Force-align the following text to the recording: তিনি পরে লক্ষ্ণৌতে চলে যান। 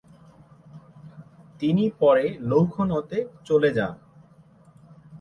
তিনি 1.61 1.83
পরে 1.99 2.25
লক্ষ্ণৌতে 2.51 3.17
চলে 3.45 3.69
যান। 3.77 3.93